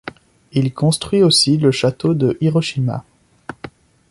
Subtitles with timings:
[0.51, 3.03] Il construit aussi le château de Hiroshima.